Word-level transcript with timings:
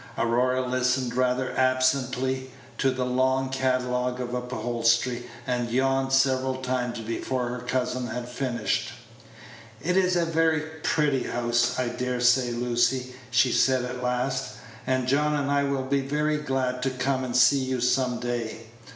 Aurora 0.17 0.65
listened 0.65 1.13
rather 1.13 1.55
absently 1.55 2.49
to 2.79 2.89
the 2.89 3.05
long 3.05 3.49
catalogue 3.49 4.19
of 4.19 4.33
upholstery, 4.33 5.27
and 5.45 5.69
yawned 5.69 6.11
several 6.11 6.55
times 6.55 6.97
before 7.01 7.49
her 7.49 7.59
cousin 7.59 8.07
had 8.07 8.27
finished. 8.27 8.93
"It's 9.79 10.15
a 10.15 10.25
very 10.25 10.61
pretty 10.81 11.25
house, 11.25 11.77
I 11.77 11.89
dare 11.89 12.19
say, 12.19 12.49
Lucy," 12.49 13.13
she 13.29 13.51
said 13.51 13.85
at 13.85 14.01
last, 14.01 14.55
"and 14.87 15.07
John 15.07 15.35
and 15.35 15.51
I 15.51 15.65
will 15.65 15.83
be 15.85 16.01
very 16.01 16.37
glad 16.39 16.81
to 16.81 16.89
come 16.89 17.23
and 17.23 17.35
see 17.35 17.59
you 17.59 17.79
some 17.79 18.19
day. 18.19 18.69